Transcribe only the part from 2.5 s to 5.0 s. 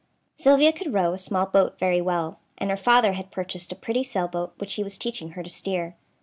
and her father had purchased a pretty sailboat which he was